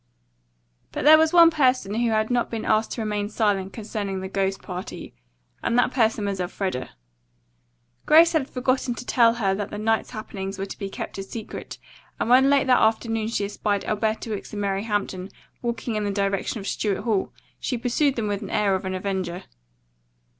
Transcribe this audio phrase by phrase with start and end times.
[0.91, 4.27] But there was one person who had not been asked to remain silent concerning the
[4.27, 5.13] ghost party,
[5.61, 6.89] and that person was Elfreda.
[8.07, 11.23] Grace had forgotten to tell her that the night's happenings were to be kept a
[11.23, 11.77] secret
[12.19, 15.29] and when late that afternoon she espied Alberta Wicks and Mary Hampton
[15.61, 18.95] walking in the direction of Stuart Hall she pursued them with the air of an
[18.95, 19.43] avenger.